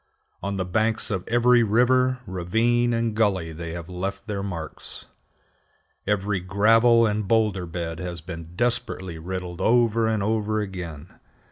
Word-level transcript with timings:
On 0.41 0.57
the 0.57 0.65
banks 0.65 1.11
of 1.11 1.27
every 1.27 1.61
river, 1.61 2.21
ravine, 2.25 2.91
and 2.91 3.13
gully 3.15 3.51
they 3.53 3.73
have 3.73 3.87
left 3.87 4.25
their 4.25 4.41
marks. 4.41 5.05
Every 6.07 6.39
gravel 6.39 7.05
and 7.05 7.27
boulder 7.27 7.67
bed 7.67 7.99
has 7.99 8.19
been 8.19 8.55
desperately 8.55 9.19
riddled 9.19 9.61
over 9.61 10.07
and 10.07 10.23
over 10.23 10.59
again. 10.59 11.19